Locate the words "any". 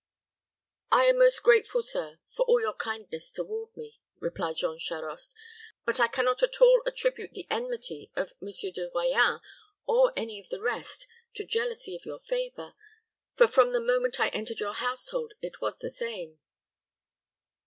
10.17-10.39